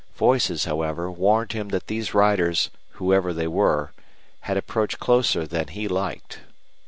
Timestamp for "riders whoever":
2.15-3.33